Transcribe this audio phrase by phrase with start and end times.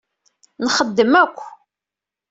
[0.65, 1.37] Nxeddem akk.